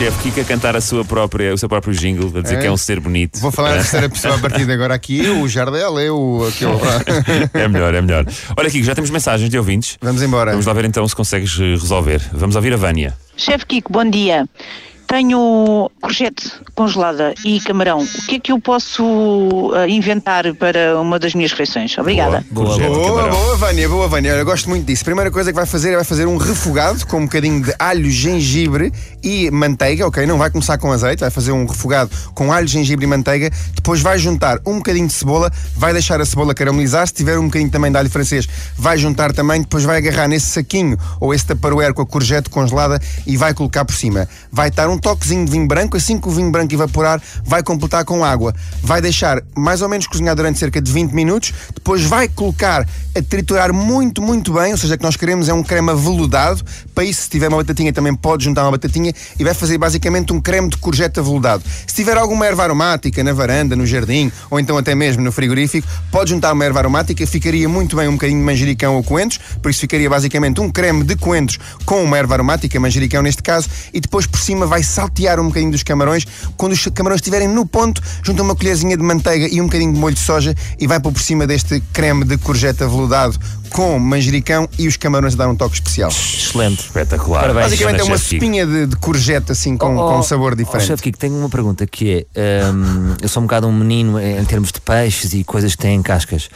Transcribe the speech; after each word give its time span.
Chefe 0.00 0.30
Kika 0.30 0.44
cantar 0.44 0.74
a 0.74 0.80
sua 0.80 1.04
própria, 1.04 1.52
o 1.52 1.58
seu 1.58 1.68
próprio 1.68 1.92
jingle, 1.92 2.32
a 2.34 2.40
dizer 2.40 2.54
É. 2.54 2.60
que 2.62 2.66
é 2.66 2.72
um 2.72 2.76
ser 2.78 2.98
bonito. 2.98 3.38
Vou 3.38 3.50
falar 3.52 3.72
a 3.72 3.74
terceira 3.74 4.08
pessoa 4.08 4.34
a 4.34 4.38
partir 4.40 4.64
de 4.64 4.72
agora 4.72 4.94
aqui. 4.94 5.22
Eu, 5.22 5.42
o 5.42 5.46
Jardel, 5.46 6.00
eu, 6.00 6.48
aquele. 6.48 7.50
É 7.52 7.68
melhor, 7.68 7.92
é 7.94 8.00
melhor. 8.00 8.24
Olha, 8.56 8.70
Kiko, 8.70 8.82
já 8.82 8.94
temos 8.94 9.10
mensagens 9.10 9.50
de 9.50 9.58
ouvintes. 9.58 9.98
Vamos 10.00 10.22
embora. 10.22 10.52
Vamos 10.52 10.64
lá 10.64 10.72
ver 10.72 10.86
então 10.86 11.06
se 11.06 11.14
consegues 11.14 11.54
resolver. 11.54 12.18
Vamos 12.32 12.56
ouvir 12.56 12.72
a 12.72 12.78
Vânia. 12.78 13.14
Chefe 13.36 13.66
Kiko, 13.66 13.92
bom 13.92 14.08
dia. 14.08 14.48
Tenho 15.10 15.90
courgette 16.00 16.52
congelada 16.72 17.34
e 17.44 17.58
camarão. 17.58 17.98
O 17.98 18.26
que 18.28 18.36
é 18.36 18.38
que 18.38 18.52
eu 18.52 18.60
posso 18.60 19.72
ah, 19.74 19.88
inventar 19.88 20.54
para 20.54 21.00
uma 21.00 21.18
das 21.18 21.34
minhas 21.34 21.50
refeições? 21.50 21.98
Obrigada. 21.98 22.44
Boa, 22.48 22.78
Boa, 22.78 23.28
boa, 23.28 23.56
Vânia, 23.56 23.88
boa, 23.88 24.06
Vânia. 24.06 24.30
Eu 24.30 24.44
gosto 24.44 24.68
muito 24.68 24.86
disso. 24.86 25.04
Primeira 25.04 25.28
coisa 25.28 25.50
que 25.50 25.56
vai 25.56 25.66
fazer 25.66 25.94
é 25.94 25.96
vai 25.96 26.04
fazer 26.04 26.26
um 26.26 26.36
refogado 26.36 27.04
com 27.08 27.16
um 27.18 27.24
bocadinho 27.24 27.60
de 27.60 27.74
alho, 27.76 28.08
gengibre 28.08 28.92
e 29.20 29.50
manteiga, 29.50 30.06
ok? 30.06 30.24
Não 30.26 30.38
vai 30.38 30.48
começar 30.48 30.78
com 30.78 30.92
azeite, 30.92 31.18
vai 31.18 31.30
fazer 31.30 31.50
um 31.50 31.66
refogado 31.66 32.08
com 32.32 32.52
alho, 32.52 32.68
gengibre 32.68 33.04
e 33.04 33.08
manteiga. 33.08 33.50
Depois 33.74 34.00
vai 34.00 34.16
juntar 34.16 34.60
um 34.64 34.76
bocadinho 34.76 35.08
de 35.08 35.12
cebola, 35.12 35.50
vai 35.76 35.92
deixar 35.92 36.20
a 36.20 36.24
cebola 36.24 36.54
caramelizar. 36.54 37.04
Se 37.08 37.14
tiver 37.14 37.36
um 37.36 37.46
bocadinho 37.46 37.70
também 37.70 37.90
de 37.90 37.98
alho 37.98 38.10
francês, 38.10 38.48
vai 38.78 38.96
juntar 38.96 39.32
também. 39.32 39.62
Depois 39.62 39.82
vai 39.82 39.96
agarrar 39.98 40.28
nesse 40.28 40.46
saquinho 40.46 40.96
ou 41.18 41.34
esse 41.34 41.46
taparoeiro 41.46 41.94
com 41.94 42.02
a 42.02 42.06
courgette 42.06 42.48
congelada 42.48 43.00
e 43.26 43.36
vai 43.36 43.52
colocar 43.52 43.84
por 43.84 43.96
cima. 43.96 44.28
Vai 44.52 44.68
estar 44.68 44.88
um 44.88 44.99
toquezinho 45.00 45.44
de 45.44 45.50
vinho 45.50 45.66
branco. 45.66 45.96
Assim 45.96 46.18
que 46.18 46.28
o 46.28 46.30
vinho 46.30 46.50
branco 46.50 46.72
evaporar, 46.74 47.20
vai 47.44 47.62
completar 47.62 48.04
com 48.04 48.24
água. 48.24 48.54
Vai 48.82 49.00
deixar 49.00 49.42
mais 49.56 49.82
ou 49.82 49.88
menos 49.88 50.06
cozinhar 50.06 50.34
durante 50.34 50.58
cerca 50.58 50.80
de 50.80 50.90
20 50.90 51.12
minutos. 51.12 51.52
Depois 51.74 52.02
vai 52.04 52.28
colocar 52.28 52.86
a 53.16 53.22
triturar 53.22 53.72
muito, 53.72 54.22
muito 54.22 54.52
bem. 54.52 54.72
Ou 54.72 54.78
seja, 54.78 54.94
o 54.94 54.98
que 54.98 55.04
nós 55.04 55.16
queremos 55.16 55.48
é 55.48 55.54
um 55.54 55.62
creme 55.62 55.90
aveludado. 55.90 56.62
Para 56.94 57.04
isso, 57.04 57.22
se 57.22 57.30
tiver 57.30 57.48
uma 57.48 57.58
batatinha, 57.58 57.92
também 57.92 58.14
pode 58.14 58.44
juntar 58.44 58.62
uma 58.62 58.72
batatinha 58.72 59.12
e 59.38 59.44
vai 59.44 59.54
fazer 59.54 59.78
basicamente 59.78 60.32
um 60.32 60.40
creme 60.40 60.68
de 60.68 60.76
courgette 60.76 61.18
aveludado. 61.18 61.62
Se 61.86 61.94
tiver 61.94 62.16
alguma 62.16 62.46
erva 62.46 62.64
aromática 62.64 63.22
na 63.24 63.32
varanda, 63.32 63.74
no 63.74 63.86
jardim 63.86 64.30
ou 64.50 64.60
então 64.60 64.76
até 64.76 64.94
mesmo 64.94 65.22
no 65.22 65.32
frigorífico, 65.32 65.86
pode 66.10 66.30
juntar 66.30 66.52
uma 66.52 66.64
erva 66.64 66.80
aromática. 66.80 67.26
Ficaria 67.26 67.68
muito 67.68 67.96
bem 67.96 68.08
um 68.08 68.12
bocadinho 68.12 68.38
de 68.38 68.44
manjericão 68.44 68.96
ou 68.96 69.02
coentros. 69.02 69.40
Por 69.62 69.70
isso, 69.70 69.80
ficaria 69.80 70.08
basicamente 70.08 70.60
um 70.60 70.70
creme 70.70 71.04
de 71.04 71.16
coentros 71.16 71.58
com 71.84 72.02
uma 72.02 72.18
erva 72.18 72.34
aromática, 72.34 72.78
manjericão 72.78 73.22
neste 73.22 73.42
caso. 73.42 73.68
E 73.92 74.00
depois 74.00 74.26
por 74.26 74.40
cima 74.40 74.66
vai 74.66 74.82
saltear 74.90 75.40
um 75.40 75.46
bocadinho 75.48 75.72
dos 75.72 75.82
camarões. 75.82 76.26
Quando 76.56 76.72
os 76.72 76.86
camarões 76.94 77.18
estiverem 77.18 77.48
no 77.48 77.66
ponto, 77.66 78.02
junta 78.22 78.42
uma 78.42 78.54
colherzinha 78.54 78.96
de 78.96 79.02
manteiga 79.02 79.48
e 79.50 79.60
um 79.60 79.64
bocadinho 79.64 79.92
de 79.92 79.98
molho 79.98 80.14
de 80.14 80.20
soja 80.20 80.54
e 80.78 80.86
vai 80.86 81.00
pôr 81.00 81.12
por 81.12 81.22
cima 81.22 81.46
deste 81.46 81.80
creme 81.92 82.24
de 82.24 82.36
courgette 82.38 82.82
aveludado 82.82 83.38
com 83.70 83.98
manjericão 83.98 84.68
e 84.78 84.88
os 84.88 84.96
camarões 84.96 85.34
a 85.34 85.36
dar 85.38 85.48
um 85.48 85.54
toque 85.54 85.74
especial. 85.74 86.10
Excelente. 86.10 86.80
Espetacular. 86.80 87.42
Parabéns. 87.42 87.66
Basicamente 87.66 88.00
é 88.00 88.04
uma 88.04 88.16
espinha 88.16 88.66
de, 88.66 88.86
de 88.86 88.96
courgette 88.96 89.52
assim 89.52 89.76
com, 89.76 89.90
Oh, 89.96 90.08
com 90.08 90.16
um 90.16 90.18
oh, 90.18 90.22
sabor 90.22 90.52
oh, 90.52 90.56
diferente. 90.56 90.86
Chefe 90.86 91.02
Kiko, 91.04 91.18
tenho 91.18 91.36
uma 91.36 91.48
pergunta 91.48 91.86
que 91.86 92.26
é: 92.34 92.64
hum, 92.66 93.14
eu 93.22 93.28
sou 93.28 93.42
um 93.42 93.46
bocado 93.46 93.66
um 93.66 93.72
menino 93.72 94.18
em 94.20 94.44
termos 94.44 94.72
de 94.72 94.80
peixes 94.80 95.32
e 95.32 95.44
coisas 95.44 95.74
que 95.74 95.82
têm 95.82 96.02
cascas. 96.02 96.48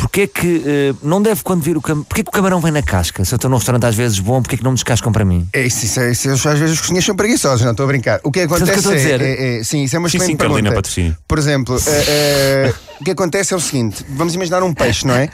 Porquê 0.00 0.26
que 0.26 0.62
eh, 0.66 0.94
não 1.02 1.20
deve 1.20 1.42
quando 1.42 1.60
vir 1.60 1.76
o 1.76 1.80
camarão? 1.82 2.04
Porquê 2.04 2.22
que 2.22 2.28
o 2.30 2.32
camarão 2.32 2.58
vem 2.58 2.72
na 2.72 2.82
casca? 2.82 3.22
Se 3.22 3.34
eu 3.34 3.36
estou 3.36 3.50
num 3.50 3.58
restaurante 3.58 3.84
às 3.84 3.94
vezes 3.94 4.18
bom, 4.18 4.40
porquê 4.40 4.56
que 4.56 4.64
não 4.64 4.70
me 4.70 4.74
descascam 4.76 5.12
para 5.12 5.24
mim? 5.26 5.46
É 5.52 5.62
isso, 5.66 5.84
isso, 5.84 6.00
é- 6.00 6.10
isso, 6.10 6.30
às 6.48 6.58
vezes 6.58 6.76
os 6.76 6.80
cozinheiros 6.80 7.04
são 7.04 7.14
preguiçosos, 7.14 7.62
não 7.64 7.72
estou 7.72 7.84
a 7.84 7.86
brincar. 7.86 8.18
O 8.24 8.32
que 8.32 8.40
Sabes 8.48 8.62
o 8.62 8.64
que 8.64 8.70
acontece 8.70 8.88
eu 8.88 8.92
estou 8.92 8.92
a 8.92 8.94
é, 8.94 8.98
dizer? 8.98 9.20
é- 9.20 9.58
é- 9.60 9.64
Sim, 9.64 9.84
isso 9.84 9.94
é 9.94 9.98
uma 9.98 10.08
Sim, 10.08 10.16
excelente 10.16 10.32
sim, 10.32 10.36
Carolina 10.38 10.70
pergunta. 10.70 10.76
Patrocínio. 10.88 11.16
Por 11.28 11.38
exemplo, 11.38 11.76
eh, 11.86 12.04
eh, 12.08 12.74
o 13.00 13.04
que 13.04 13.10
acontece 13.10 13.52
é 13.52 13.56
o 13.56 13.60
seguinte: 13.60 14.04
vamos 14.08 14.34
imaginar 14.34 14.62
um 14.62 14.72
peixe, 14.72 15.06
não 15.06 15.14
é? 15.14 15.28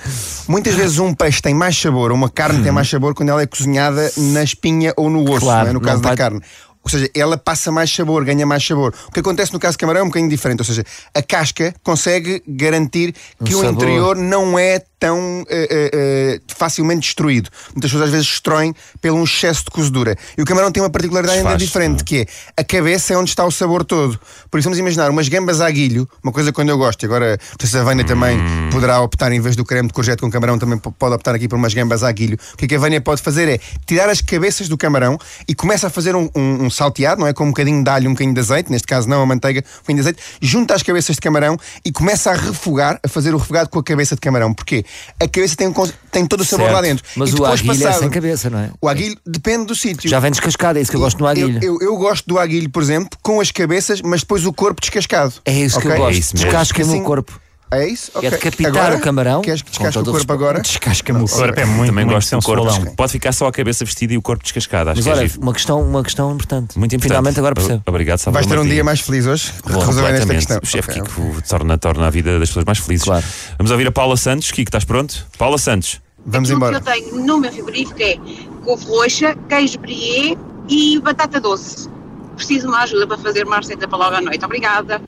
Muitas 0.49 0.75
vezes 0.75 0.99
um 0.99 1.15
peixe 1.15 1.41
tem 1.41 1.55
mais 1.55 1.81
sabor, 1.81 2.11
ou 2.11 2.17
uma 2.17 2.29
carne 2.29 2.63
tem 2.63 2.73
mais 2.73 2.89
sabor 2.91 3.15
quando 3.15 3.29
ela 3.29 3.43
é 3.43 3.47
cozinhada 3.47 4.11
na 4.17 4.43
espinha 4.43 4.93
ou 4.97 5.09
no 5.09 5.23
osso, 5.31 5.41
Claro, 5.43 5.65
não 5.65 5.71
é? 5.71 5.73
no 5.75 5.81
não 5.81 5.87
caso 5.87 6.03
da 6.03 6.09
pode- 6.09 6.19
carne. 6.19 6.41
Ou 6.87 6.91
seja, 6.91 7.11
ela 7.17 7.37
passa 7.37 7.73
mais 7.73 7.93
sabor, 7.93 8.25
ganha 8.25 8.47
mais 8.47 8.65
sabor. 8.65 8.95
O 9.09 9.11
que 9.11 9.19
acontece 9.19 9.53
no 9.53 9.59
caso 9.59 9.73
de 9.73 9.79
camarão 9.79 10.03
é 10.03 10.05
um 10.05 10.07
bocadinho 10.07 10.31
diferente. 10.31 10.61
Ou 10.61 10.65
seja, 10.65 10.85
a 11.13 11.21
casca 11.21 11.75
consegue 11.83 12.41
garantir 12.47 13.13
que 13.45 13.57
Um 13.57 13.59
o 13.59 13.63
sabor. 13.63 13.73
interior 13.75 14.17
não 14.17 14.57
é 14.57 14.81
tão 14.99 15.45
eh, 15.51 15.91
eh, 15.93 16.41
facilmente 16.57 17.01
destruído. 17.01 17.51
Muitas 17.75 17.91
pessoas 17.91 18.05
às 18.05 18.11
vezes 18.11 18.27
destroem 18.29 18.73
pelo 19.01 19.19
um 19.19 19.25
excesso 19.25 19.65
de 19.65 19.71
cozedura. 19.71 20.17
E 20.39 20.43
o 20.43 20.45
camarão 20.45 20.71
tem 20.73 20.83
uma 20.83 20.89
particularidade 20.89 21.39
ainda 21.39 21.57
diferente, 21.57 22.03
que 22.05 22.21
é 22.21 22.27
a 22.57 22.65
cabeça 22.65 23.13
é 23.13 23.19
onde 23.19 23.29
está 23.31 23.45
o 23.45 23.51
sabor 23.51 23.85
todo. 23.85 24.19
Por 24.51 24.59
isso 24.59 24.65
vamos 24.67 24.79
imaginar 24.79 25.11
umas 25.11 25.29
gambas 25.29 25.61
a 25.61 25.67
aguilho, 25.67 26.09
uma 26.23 26.33
coisa 26.33 26.51
quando 26.53 26.71
eu 26.71 26.79
gosto, 26.79 27.03
e 27.03 27.07
agora 27.07 27.39
não 27.61 27.67
se 27.69 27.77
a 27.77 27.83
Vânia 27.83 28.05
também 28.07 28.39
poderá 28.71 29.01
optar, 29.01 29.33
em 29.33 29.41
vez 29.41 29.55
do 29.57 29.65
creme 29.65 29.89
de 29.89 29.93
courgette 29.95 30.23
com 30.23 30.31
camarão, 30.31 30.57
também 30.59 30.79
pode 30.79 31.15
optar 31.15 31.35
aqui 31.35 31.47
por 31.49 31.57
umas 31.57 31.75
gambas 31.75 32.03
a 32.03 32.09
aguilho. 32.09 32.39
O 32.55 32.57
que 32.57 32.65
é 32.65 32.69
que 32.69 32.75
a 32.77 32.79
Vânia 32.79 33.01
pode 33.01 33.21
fazer 33.21 33.49
é 33.49 33.59
tirar 33.87 34.09
as 34.09 34.21
cabeças 34.23 34.67
do 34.69 34.79
camarão 34.79 35.19
e 35.47 35.55
começa 35.55 35.89
a 35.89 35.91
fazer 35.91 36.15
um, 36.17 36.31
um- 36.35 36.65
um 36.65 36.71
salteado, 36.77 37.21
não 37.21 37.27
é? 37.27 37.33
Com 37.33 37.45
um 37.45 37.49
bocadinho 37.49 37.83
de 37.83 37.91
alho, 37.91 38.09
um 38.09 38.13
bocadinho 38.13 38.35
de 38.35 38.41
azeite, 38.41 38.71
neste 38.71 38.87
caso 38.87 39.09
não 39.09 39.23
a 39.23 39.27
manteiga, 39.27 39.61
um 39.61 39.79
bocadinho 39.81 39.97
de 39.97 40.01
azeite, 40.09 40.23
junta 40.41 40.75
as 40.75 40.83
cabeças 40.83 41.17
de 41.17 41.21
camarão 41.21 41.57
e 41.85 41.91
começa 41.93 42.31
a 42.31 42.35
refogar, 42.35 42.99
a 43.05 43.09
fazer 43.09 43.35
o 43.35 43.39
refogado 43.39 43.69
com 43.71 43.79
a 43.79 43.83
cabeça 43.83 44.15
de 44.15 44.21
camarão. 44.21 44.53
Porquê? 44.55 44.85
A 45.21 45.27
cabeça 45.29 45.57
tem, 45.57 45.69
um 45.69 45.73
tem 46.11 46.27
todo 46.27 46.41
o 46.41 46.45
sabor 46.45 46.65
Certo. 46.67 46.75
lá 46.75 46.83
dentro. 46.83 47.05
Mas 47.17 47.31
E 47.31 47.35
o 47.41 47.45
aguilho 47.45 47.73
é 47.73 47.77
passado- 47.87 48.01
sem 48.01 48.11
cabeça, 48.11 48.51
não 48.51 48.59
é? 48.59 48.71
O 48.81 48.89
aguilho 48.89 49.17
depende 49.27 49.67
do 49.67 49.75
sítio. 49.75 50.09
Já 50.09 50.21
vem 50.21 50.31
descascado, 50.31 50.79
é 50.79 50.83
isso 50.83 50.91
que 50.91 50.97
eu 50.97 51.01
gosto 51.01 51.19
no 51.19 51.27
aguilho. 51.27 51.59
Eu, 51.63 51.75
eu- 51.75 51.79
eu 51.83 51.97
gosto 51.97 52.27
do 52.27 52.39
aguilho, 52.39 52.69
por 52.71 52.83
exemplo, 52.83 53.19
com 53.23 53.41
as 53.41 53.51
cabeças, 53.51 54.01
mas 54.03 54.21
depois 54.21 54.45
o 54.47 54.53
corpo 54.53 54.81
descascado. 54.81 55.35
É 55.45 55.53
isso 55.53 55.81
que 55.81 55.87
Ok? 55.89 56.01
eu 56.01 56.05
gosto. 56.05 56.37
É. 56.37 56.39
Descasca-me 56.45 56.89
Assim- 56.89 57.01
o 57.01 57.05
corpo. 57.05 57.41
É 57.69 57.89
isso? 57.89 58.13
É 58.15 58.19
Ok. 58.19 58.31
decapitar 58.31 58.77
Agora, 58.77 58.97
o 58.97 59.01
camarão. 59.01 59.43
Queres 59.43 59.61
que 59.61 59.71
descasque 59.71 59.99
o 59.99 60.05
corpo 60.05 60.33
agora? 60.33 60.61
Descasca-me 60.61 61.25
o 61.25 61.27
corpo. 61.29 61.59
É 61.61 61.65
muito, 61.65 61.89
Também 61.91 62.05
muito 62.05 62.15
gosto 62.15 62.37
do 62.37 62.43
corpo. 62.43 62.97
Pode 62.97 63.13
ficar 63.13 63.33
só 63.33 63.49
a 63.49 63.53
cabeça 63.53 63.85
vestida 63.85 64.15
e 64.15 64.17
o 64.17 64.23
corpo 64.23 64.45
descascado. 64.45 64.91
Acho 64.91 64.99
Mas 64.99 65.05
que 65.05 65.11
é 65.11 65.15
olha, 65.15 65.29
giro. 65.29 65.43
uma 65.43 65.53
questão, 65.53 65.83
uma 65.83 66.03
questão 66.05 66.33
importante. 66.33 66.79
Muito 66.79 66.95
importante. 66.95 67.09
Finalmente 67.11 67.39
agora 67.41 67.55
percebo. 67.57 67.83
Obrigado, 67.85 68.19
Salvador 68.19 68.43
Vais 68.43 68.47
ter 68.47 68.55
um 68.55 68.57
Martinho. 68.59 68.75
dia 68.75 68.85
mais 68.85 69.01
feliz 69.01 69.27
hoje? 69.27 69.53
Resolvendo 69.65 69.79
esta 69.81 69.85
Completamente. 69.97 70.37
questão. 70.47 70.61
O 70.63 70.67
chefe 70.67 70.91
Ok, 70.91 71.03
Kiko 71.03 71.43
torna, 71.49 71.77
torna 71.79 72.07
a 72.07 72.11
vida 72.11 72.39
das 72.39 72.49
pessoas 72.51 72.65
mais 72.65 72.79
felizes. 72.79 73.05
Claro. 73.05 73.25
Vamos 73.59 73.71
ouvir 73.73 73.89
a 73.89 73.93
Paula 73.93 74.17
Santos. 74.17 74.51
Kiko, 74.53 74.69
estás 74.69 74.85
pronto? 74.85 75.27
Paula 75.37 75.59
Santos. 75.59 76.01
Vamos 76.25 76.49
Aquilo 76.51 76.57
embora. 76.69 76.81
que 76.81 76.89
eu 76.89 76.93
tenho 76.95 77.27
no 77.27 77.39
meu 77.39 77.53
frigorífico 77.53 78.01
é 78.01 78.17
couve 78.65 78.85
roxa, 78.87 79.37
queijo 79.49 79.79
brie 79.81 80.39
e 80.69 81.01
batata 81.01 81.41
doce. 81.41 81.89
Preciso 82.37 82.63
de 82.63 82.67
uma 82.69 82.83
ajuda 82.83 83.07
para 83.09 83.19
fazer 83.19 83.45
uma 83.45 83.57
receita 83.57 83.89
para 83.89 83.99
logo 83.99 84.15
à 84.17 84.21
noite. 84.21 84.45
Obrigada. 84.45 85.01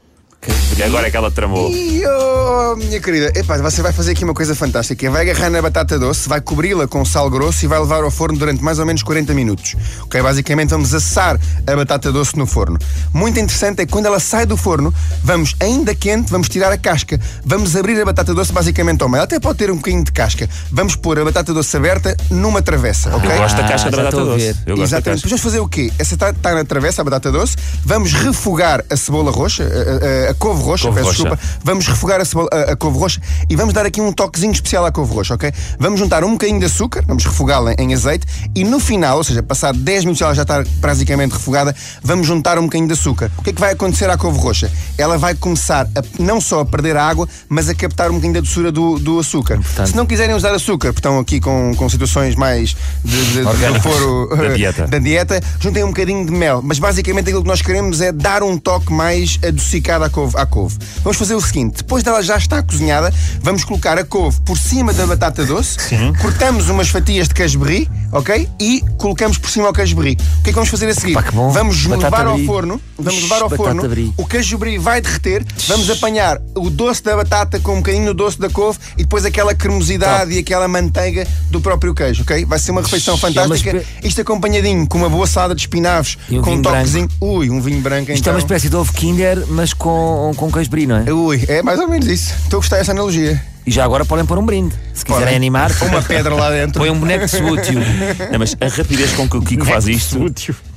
E 0.77 0.83
agora 0.85 1.09
é 1.09 1.11
que 1.11 1.17
ela 1.17 1.31
tramou. 1.31 1.69
E 1.73 2.03
oh, 2.07 2.77
minha 2.77 3.01
querida, 3.01 3.33
epá, 3.37 3.57
você 3.59 3.83
vai 3.83 3.93
fazer 3.93 4.13
aqui 4.13 4.23
uma 4.23 4.33
coisa 4.33 4.55
fantástica. 4.55 5.11
Vai 5.11 5.29
agarrar 5.29 5.51
na 5.51 5.61
batata 5.61 5.99
doce, 5.99 6.29
vai 6.29 6.41
cobri-la 6.41 6.87
com 6.87 7.05
sal 7.05 7.29
grosso 7.29 7.65
e 7.65 7.69
vai 7.69 7.81
levar 7.81 8.05
ao 8.05 8.11
forno 8.13 8.39
durante 8.39 8.63
mais 8.63 8.79
ou 8.79 8.87
menos 8.87 9.03
40 9.03 9.35
minutos. 9.35 9.75
Ok? 10.03 10.23
Basicamente 10.23 10.71
vamos 10.71 10.95
assar 10.95 11.37
a 11.67 11.75
batata 11.77 12.13
doce 12.13 12.39
no 12.39 12.47
forno. 12.47 12.79
Muito 13.13 13.41
interessante 13.41 13.81
é 13.83 13.87
que 13.87 13.91
quando 13.93 14.07
ela 14.07 14.21
sai 14.21 14.47
do 14.47 14.57
forno, 14.57 14.95
vamos 15.25 15.57
ainda 15.59 15.93
quente, 15.97 16.31
vamos 16.31 16.49
tirar 16.49 16.71
a 16.73 16.79
casca, 16.79 17.19
vamos 17.45 17.75
abrir 17.75 18.01
a 18.01 18.05
batata 18.05 18.33
doce 18.33 18.53
basicamente 18.53 19.03
ao 19.03 19.09
meio. 19.09 19.19
Ela 19.19 19.25
até 19.25 19.41
pode 19.41 19.59
ter 19.59 19.73
um 19.73 19.77
bocadinho 19.77 20.05
de 20.05 20.13
casca. 20.13 20.49
Vamos 20.71 20.95
pôr 20.95 21.19
a 21.19 21.25
batata 21.25 21.53
doce 21.53 21.77
aberta 21.77 22.17
numa 22.31 22.63
travessa, 22.63 23.15
ok? 23.17 23.29
Eu 23.29 23.37
gosto 23.39 23.57
da 23.57 23.67
casca 23.67 23.89
Ah, 23.89 23.91
da 23.91 23.97
já 23.97 24.05
batata 24.05 24.25
doce. 24.25 24.47
Eu 24.65 24.77
gosto 24.77 24.79
da 24.79 24.83
Exatamente. 24.85 25.25
vamos 25.29 25.41
fazer 25.43 25.59
o 25.59 25.69
quê? 25.69 25.91
Essa 25.99 26.15
está 26.15 26.33
tá 26.33 26.55
na 26.55 26.65
travessa, 26.65 27.01
a 27.03 27.05
batata 27.05 27.33
doce. 27.33 27.57
Vamos 27.85 28.13
refogar 28.13 28.85
a 28.89 28.97
cebola 28.97 29.33
roxa, 29.33 29.65
a, 29.65 30.28
a- 30.28 30.28
a 30.29 30.35
couve 30.35 30.63
roxa, 30.63 30.89
Couve 30.89 31.01
peço 31.01 31.09
roxa. 31.09 31.23
desculpa. 31.23 31.59
Vamos 31.63 31.87
refogar 31.87 32.21
a, 32.21 32.25
cebola, 32.25 32.49
a, 32.53 32.73
a 32.73 32.77
couve 32.77 32.99
roxa 32.99 33.21
e 33.49 33.57
vamos 33.57 33.75
dar 33.75 33.87
aqui 33.87 34.01
um 34.01 34.13
toquezinho 34.13 34.53
especial 34.53 34.85
à 34.85 34.93
couve 34.93 35.13
roxa, 35.15 35.35
ok? 35.35 35.53
Vamos 35.79 35.99
juntar 35.99 36.25
um 36.25 36.33
bocadinho 36.33 36.59
de 36.61 36.67
açúcar, 36.67 37.05
vamos 37.07 37.25
refogá-la 37.25 37.75
em 37.79 37.95
azeite 37.95 38.27
e 38.55 38.65
no 38.65 38.79
final, 38.81 39.19
ou 39.19 39.25
seja, 39.25 39.43
passado 39.43 39.79
10 39.79 40.05
minutos 40.05 40.23
ela 40.23 40.35
já 40.35 40.43
está 40.43 40.65
praticamente 40.81 41.35
refogada, 41.35 41.75
vamos 42.03 42.27
juntar 42.27 42.59
um 42.59 42.65
bocadinho 42.65 42.89
de 42.89 42.95
açúcar. 42.95 43.31
O 43.39 43.43
que 43.43 43.51
é 43.51 43.53
que 43.53 43.61
vai 43.61 43.73
acontecer 43.73 44.09
à 44.11 44.17
couve 44.17 44.39
roxa? 44.39 44.71
Ela 44.97 45.17
vai 45.17 45.35
começar 45.35 45.87
a, 45.87 46.23
não 46.23 46.41
só 46.41 46.61
a 46.61 46.65
perder 46.65 46.97
a 46.97 47.07
água, 47.07 47.29
mas 47.49 47.69
a 47.69 47.75
captar 47.75 48.11
um 48.11 48.15
bocadinho 48.15 48.35
da 48.35 48.41
doçura 48.41 48.71
do, 48.73 48.99
do 48.99 49.19
açúcar. 49.19 49.61
Se 49.87 49.97
não 49.97 50.07
quiserem 50.07 50.35
usar 50.35 50.53
açúcar, 50.53 50.89
porque 50.93 50.99
estão 50.99 51.19
aqui 51.19 51.41
com, 51.41 51.75
com 51.77 51.89
situações 51.89 52.35
mais 52.35 52.77
de, 53.05 53.45
de, 53.45 53.81
foro 53.81 54.29
Da 54.37 54.49
dieta. 54.55 54.87
da 54.89 54.99
dieta, 54.99 55.41
juntem 55.61 55.85
um 55.85 55.89
bocadinho 55.89 56.27
de 56.27 56.33
mel. 56.33 56.61
Mas 56.63 56.79
basicamente 56.79 57.29
aquilo 57.29 57.43
que 57.43 57.49
nós 57.49 57.63
queremos 57.63 58.01
é 58.01 58.13
dar 58.13 58.43
um 58.43 58.59
toque 58.59 58.93
mais 58.93 59.39
adocicado 59.47 60.05
à 60.05 60.11
couve. 60.11 60.18
À 60.37 60.47
couve. 60.47 60.77
Vamos 61.03 61.17
fazer 61.17 61.35
o 61.35 61.41
seguinte: 61.41 61.79
depois 61.79 62.03
dela 62.03 62.23
já 62.23 62.37
estar 62.37 62.63
cozinhada, 62.63 63.13
vamos 63.43 63.65
colocar 63.65 63.99
a 63.99 64.05
couve 64.05 64.41
por 64.41 64.59
cima 64.59 64.93
da 64.93 65.07
batata 65.07 65.45
doce, 65.45 65.79
cortamos 66.21 66.69
umas 66.69 66.89
fatias 66.89 67.29
de 67.29 67.59
brie, 67.59 67.89
ok? 68.13 68.49
E 68.61 68.83
colocamos 68.97 69.39
por 69.39 69.51
cima 69.51 69.69
o 69.69 69.73
queijo 69.73 69.97
brie. 69.97 70.15
O 70.15 70.43
que 70.43 70.51
é 70.51 70.53
que 70.53 70.53
vamos 70.53 70.69
fazer 70.69 70.89
a 70.89 70.95
seguir? 70.95 71.15
Pá, 71.15 71.23
que 71.23 71.33
bom. 71.33 71.51
Vamos 71.51 71.85
Batata 71.87 72.05
levar 72.05 72.27
ao 72.27 72.35
brie. 72.35 72.47
forno, 72.47 72.81
vamos 72.99 73.23
levar 73.23 73.43
ao 73.43 73.49
Batata 73.49 73.63
forno, 73.75 73.89
brie. 73.89 74.13
o 74.17 74.27
queijo 74.27 74.59
brie 74.59 74.79
vai 74.79 75.01
derreter, 75.01 75.45
vamos 75.67 75.89
apanhar 75.91 76.41
o 76.57 76.71
doce 76.71 77.03
da 77.03 77.17
batata 77.17 77.59
com 77.61 77.75
um 77.75 77.77
bocadinho 77.79 78.07
do 78.07 78.15
doce 78.15 78.39
da 78.39 78.49
couve 78.51 78.79
e 78.97 79.03
depois 79.03 79.25
aquela 79.25 79.55
cremosidade 79.55 80.33
e 80.33 80.39
aquela 80.39 80.67
manteiga 80.69 81.27
do 81.51 81.61
próprio 81.61 81.95
queijo, 81.95 82.23
ok? 82.23 82.45
Vai 82.45 82.59
ser 82.59 82.71
uma 82.71 82.83
refeição 82.83 83.15
É 83.15 83.17
uma 83.17 83.21
fantástica. 83.21 83.77
espé- 83.79 83.87
Isto 84.07 84.21
acompanhadinho 84.23 84.87
com 84.87 84.99
uma 84.99 85.09
boa 85.09 85.27
salada 85.27 85.55
de 85.55 85.61
espinafres, 85.63 86.17
um 86.31 86.41
com 86.43 86.53
um 86.55 86.63
toquezinho. 86.63 87.09
Ui, 87.21 87.51
um 87.51 87.61
vinho 87.61 87.81
branco 87.81 88.11
Isto 88.11 88.21
então. 88.21 88.33
é 88.33 88.35
uma 88.37 88.41
espécie 88.41 88.69
de 88.69 88.77
ovo 88.77 88.93
Kinder, 88.93 89.45
mas 89.49 89.73
com, 89.73 90.33
com 90.37 90.51
queijo 90.51 90.71
brie, 90.71 90.87
não 90.87 90.97
é? 90.97 91.13
Ui, 91.13 91.45
é 91.49 91.63
mais 91.63 91.79
ou 91.79 91.89
menos 91.89 92.07
isso. 92.07 92.35
Estou 92.45 92.59
a 92.59 92.61
gostar 92.61 92.77
dessa 92.79 92.93
analogia. 92.93 93.41
E 93.69 93.71
já 93.71 93.85
agora 93.85 94.05
podem 94.05 94.25
pôr 94.25 94.39
um 94.39 94.47
brinde. 94.47 94.75
Se 94.95 95.05
quiserem 95.05 95.25
Podem. 95.27 95.37
animar, 95.37 95.71
Uma 95.83 96.01
pedra 96.03 96.35
lá 96.35 96.51
dentro. 96.51 96.81
põe 96.81 96.89
um 96.91 96.99
boneco 96.99 97.27
de 97.27 97.31
sútil. 97.31 97.79
Não, 98.33 98.39
mas 98.39 98.57
a 98.61 98.67
rapidez 98.69 99.13
com 99.13 99.29
que 99.29 99.37
o 99.37 99.43
Kiko 99.43 99.65
faz 99.67 99.87
isto 99.87 100.19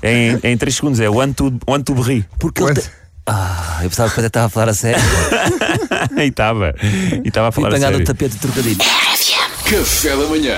em, 0.04 0.38
em 0.44 0.58
3 0.58 0.76
segundos 0.76 1.00
é 1.00 1.10
one 1.10 1.34
to, 1.34 1.54
one 1.66 1.84
to 1.84 1.96
berri. 1.96 2.26
Porque 2.38 2.62
ele. 2.62 2.74
Quanto? 2.74 2.82
te- 2.82 2.90
Ah, 3.26 3.80
eu 3.84 3.90
pensava 3.90 4.10
que 4.12 4.20
até 4.20 4.28
estava 4.28 4.48
a 4.48 4.50
falar 4.50 4.70
a 4.70 4.74
sério. 4.74 5.02
e 6.18 6.22
estava. 6.24 6.76
E 7.24 7.28
estava 7.30 7.48
a 7.48 7.52
falar 7.54 7.68
a 7.68 7.72
apanhado 7.72 7.92
sério. 7.94 8.04
o 8.04 8.06
tapete 8.08 8.34
de 8.34 8.40
trocadilho. 8.40 8.78
Café 9.70 10.10
da 10.18 10.26
manhã. 10.28 10.58